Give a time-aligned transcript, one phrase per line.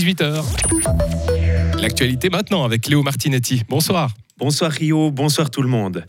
[0.00, 0.42] 18h.
[1.82, 3.64] L'actualité maintenant avec Léo Martinetti.
[3.68, 4.14] Bonsoir.
[4.38, 6.06] Bonsoir Rio, bonsoir tout le monde.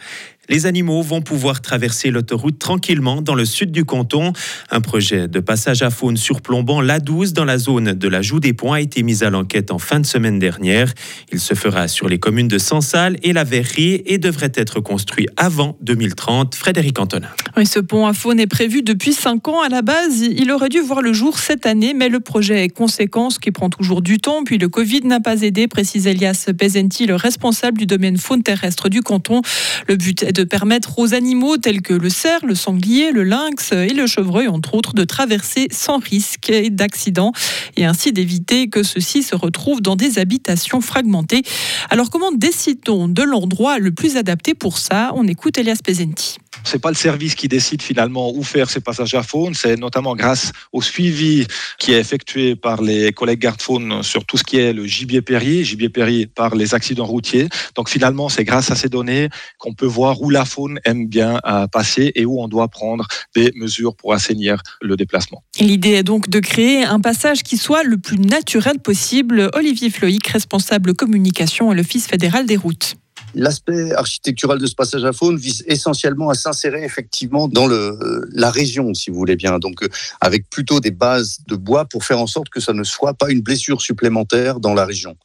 [0.52, 4.34] Les animaux vont pouvoir traverser l'autoroute tranquillement dans le sud du canton.
[4.70, 8.52] Un projet de passage à faune surplombant l'A12 dans la zone de la Joue des
[8.52, 10.94] Ponts a été mis à l'enquête en fin de semaine dernière.
[11.32, 15.26] Il se fera sur les communes de Sansal et la Verrerie et devrait être construit
[15.38, 16.54] avant 2030.
[16.54, 17.30] Frédéric Antonin.
[17.56, 19.62] Oui, ce pont à faune est prévu depuis 5 ans.
[19.62, 22.70] À la base, il aurait dû voir le jour cette année, mais le projet est
[22.70, 24.44] conséquence qui prend toujours du temps.
[24.44, 28.90] Puis le Covid n'a pas aidé, précise Elias Pezenti, le responsable du domaine faune terrestre
[28.90, 29.42] du canton.
[29.88, 33.72] Le but est de permettre aux animaux tels que le cerf, le sanglier, le lynx
[33.72, 37.32] et le chevreuil, entre autres, de traverser sans risque d'accident
[37.78, 41.44] et ainsi d'éviter que ceux-ci se retrouvent dans des habitations fragmentées.
[41.90, 45.12] Alors comment décide-t-on de l'endroit le plus adapté pour ça?
[45.16, 46.41] On écoute Elias Pezenti.
[46.64, 50.16] C'est pas le service qui décide finalement où faire ces passages à faune, c'est notamment
[50.16, 51.46] grâce au suivi
[51.80, 55.64] qui est effectué par les collègues garde-faune sur tout ce qui est le gibier périer,
[55.64, 57.50] gibier périer par les accidents routiers.
[57.76, 61.40] Donc finalement, c'est grâce à ces données qu'on peut voir où la faune aime bien
[61.72, 65.44] passer et où on doit prendre des mesures pour assainir le déplacement.
[65.60, 69.50] L'idée est donc de créer un passage qui soit le plus naturel possible.
[69.54, 72.96] Olivier Floïc, responsable communication à l'Office fédéral des routes.
[73.34, 78.52] L'aspect architectural de ce passage à faune vise essentiellement à s'insérer effectivement dans le, la
[78.52, 79.58] région, si vous voulez bien.
[79.60, 82.84] Donc, euh, avec plutôt des bases de bois pour faire en sorte que ça ne
[82.84, 85.16] soit pas une blessure supplémentaire dans la région.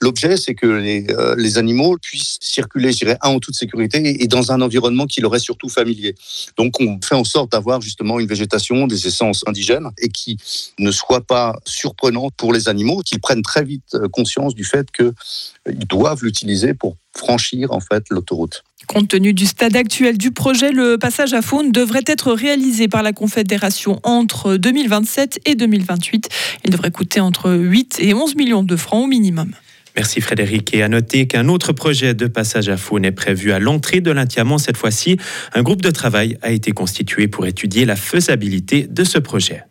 [0.00, 4.52] L'objet, c'est que les, euh, animaux puissent circuler, je dirais, en toute sécurité et dans
[4.52, 6.14] un environnement qui leur est surtout familier.
[6.56, 10.38] Donc, on fait en sorte d'avoir justement une végétation, des essences indigènes et qui
[10.78, 14.88] ne soit pas surprenante pour les animaux, qu'ils prennent très vite euh, conscience du fait
[14.90, 18.64] qu'ils doivent l'utiliser pour franchir en fait l'autoroute.
[18.86, 23.02] Compte tenu du stade actuel du projet, le passage à faune devrait être réalisé par
[23.02, 26.28] la Confédération entre 2027 et 2028.
[26.64, 29.52] Il devrait coûter entre 8 et 11 millions de francs au minimum.
[29.96, 30.74] Merci Frédéric.
[30.74, 34.10] Et à noter qu'un autre projet de passage à faune est prévu à l'entrée de
[34.10, 35.18] l'Intiamont cette fois-ci.
[35.54, 39.64] Un groupe de travail a été constitué pour étudier la faisabilité de ce projet.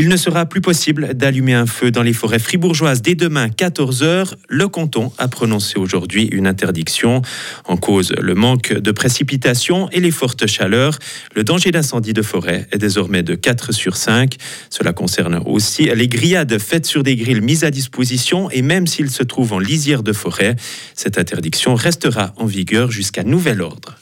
[0.00, 4.34] Il ne sera plus possible d'allumer un feu dans les forêts fribourgeoises dès demain 14h.
[4.48, 7.20] Le canton a prononcé aujourd'hui une interdiction.
[7.64, 11.00] En cause, le manque de précipitations et les fortes chaleurs.
[11.34, 14.36] Le danger d'incendie de forêt est désormais de 4 sur 5.
[14.70, 19.10] Cela concerne aussi les grillades faites sur des grilles mises à disposition et même s'ils
[19.10, 20.54] se trouvent en lisière de forêt,
[20.94, 23.97] cette interdiction restera en vigueur jusqu'à nouvel ordre.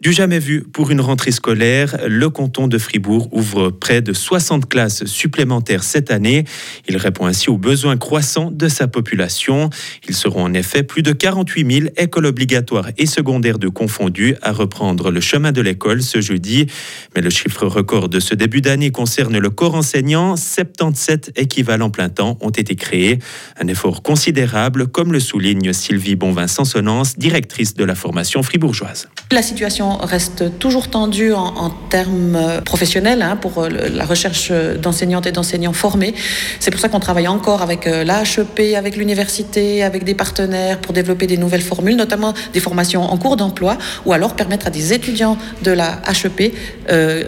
[0.00, 4.68] Du jamais vu pour une rentrée scolaire, le canton de Fribourg ouvre près de 60
[4.68, 6.44] classes supplémentaires cette année.
[6.86, 9.70] Il répond ainsi aux besoins croissants de sa population.
[10.08, 14.52] Ils seront en effet plus de 48 000 écoles obligatoires et secondaires de confondus à
[14.52, 16.68] reprendre le chemin de l'école ce jeudi.
[17.16, 20.36] Mais le chiffre record de ce début d'année concerne le corps enseignant.
[20.36, 23.18] 77 équivalents plein temps ont été créés.
[23.60, 29.08] Un effort considérable, comme le souligne Sylvie Bonvin-Sansonance, directrice de la formation fribourgeoise.
[29.32, 35.26] La situation reste toujours tendue en, termes euh, professionnels hein, pour euh, la recherche d'enseignantes
[35.26, 36.14] et d'enseignants formés.
[36.60, 40.92] C'est pour ça qu'on travaille encore avec euh, l'HEP, avec l'université, avec des partenaires pour
[40.92, 44.92] développer des nouvelles formules, notamment des formations en cours d'emploi, ou alors permettre à des
[44.92, 46.54] étudiants de la HEP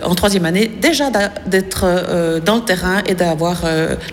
[0.02, 1.10] en troisième année déjà
[1.46, 3.64] d'être dans le terrain et d'avoir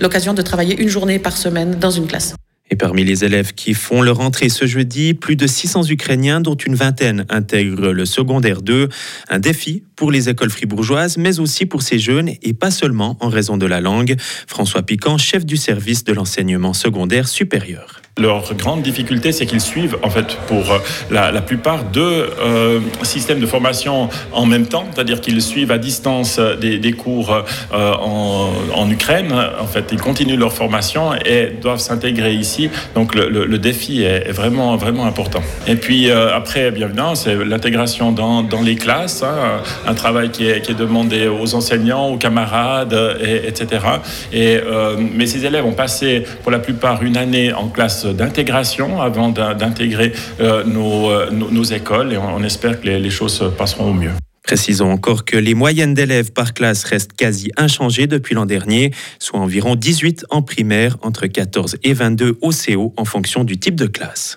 [0.02, 2.36] l'occasion de travailler une journée par semaine dans une classe.
[2.78, 6.76] Parmi les élèves qui font leur entrée ce jeudi, plus de 600 Ukrainiens, dont une
[6.76, 8.90] vingtaine intègrent le secondaire 2.
[9.30, 13.30] Un défi pour les écoles fribourgeoises, mais aussi pour ces jeunes, et pas seulement en
[13.30, 14.16] raison de la langue.
[14.48, 18.02] François Piquant, chef du service de l'enseignement secondaire supérieur.
[18.18, 20.80] Leur grande difficulté, c'est qu'ils suivent, en fait, pour euh,
[21.12, 26.40] la, plupart, deux euh, systèmes de formation en même temps, c'est-à-dire qu'ils suivent à distance
[26.40, 27.36] des, des cours
[27.74, 29.34] euh, en, Ukraine.
[29.60, 32.70] En fait, ils continuent leur formation et doivent s'intégrer ici.
[32.96, 35.42] Donc, le, défi est vraiment, vraiment important.
[35.68, 40.48] Et puis, euh, après, bien évidemment, c'est l'intégration dans, les classes, hein, un travail qui
[40.48, 43.86] est, demandé aux enseignants, aux camarades, et, etc.
[44.32, 49.02] Et, euh, mais ces élèves ont passé, pour la plupart, une année en classe d'intégration
[49.02, 53.94] avant d'intégrer euh, euh, nos, écoles et on, espère que les, les choses passeront au
[53.94, 54.12] mieux.
[54.44, 59.40] Précisons encore que les moyennes d'élèves par classe restent quasi inchangées depuis l'an dernier, soit
[59.40, 63.88] environ 18 en primaire, entre 14 et 22 au CO en fonction du type de
[63.88, 64.36] classe.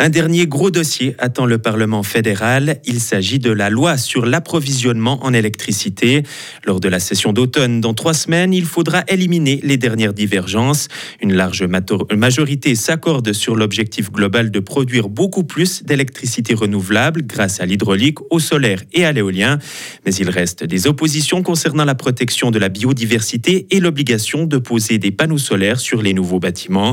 [0.00, 2.78] Un dernier gros dossier attend le Parlement fédéral.
[2.84, 6.22] Il s'agit de la loi sur l'approvisionnement en électricité.
[6.64, 10.86] Lors de la session d'automne, dans trois semaines, il faudra éliminer les dernières divergences.
[11.20, 11.66] Une large
[12.14, 18.38] majorité s'accorde sur l'objectif global de produire beaucoup plus d'électricité renouvelable grâce à l'hydraulique, au
[18.38, 19.58] solaire et à l'éolien.
[20.06, 24.98] Mais il reste des oppositions concernant la protection de la biodiversité et l'obligation de poser
[24.98, 26.92] des panneaux solaires sur les nouveaux bâtiments.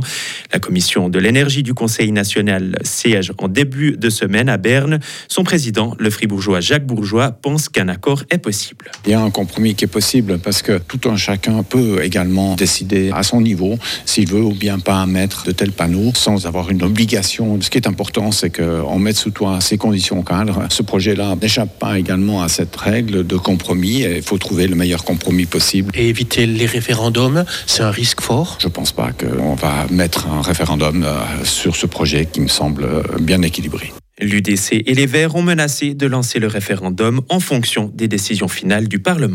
[0.51, 4.99] La commission de l'énergie du Conseil national siège en début de semaine à Berne.
[5.27, 8.91] Son président, le fribourgeois Jacques Bourgeois, pense qu'un accord est possible.
[9.05, 12.55] Il y a un compromis qui est possible parce que tout un chacun peut également
[12.55, 16.69] décider à son niveau s'il veut ou bien pas mettre de tels panneaux sans avoir
[16.69, 17.59] une obligation.
[17.61, 20.63] Ce qui est important, c'est qu'on mette sous toi ces conditions cadres.
[20.69, 24.75] Ce projet-là n'échappe pas également à cette règle de compromis et il faut trouver le
[24.75, 25.91] meilleur compromis possible.
[25.95, 28.57] Et éviter les référendums, c'est un risque fort?
[28.59, 32.47] Je ne pense pas qu'on va mettre un référendum euh, sur ce projet qui me
[32.47, 32.84] semble
[33.19, 33.91] bien équilibré.
[34.21, 38.87] L'UDC et les Verts ont menacé de lancer le référendum en fonction des décisions finales
[38.87, 39.33] du Parlement.